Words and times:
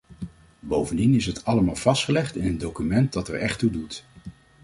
Bovendien 0.59 1.13
is 1.13 1.25
het 1.25 1.45
allemaal 1.45 1.75
vastgelegd 1.75 2.35
in 2.35 2.45
een 2.45 2.57
document 2.57 3.13
dat 3.13 3.27
er 3.27 3.35
echt 3.35 3.59
toe 3.59 3.69
doet. 3.71 4.05